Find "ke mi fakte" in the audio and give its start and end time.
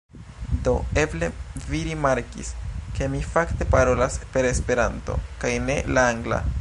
2.97-3.69